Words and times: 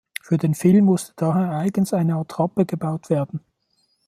Für 0.23 0.39
den 0.39 0.55
Film 0.55 0.85
musste 0.85 1.13
daher 1.15 1.51
eigens 1.51 1.93
eine 1.93 2.15
Attrappe 2.15 2.65
gebaut 2.65 3.11
werden. 3.11 3.41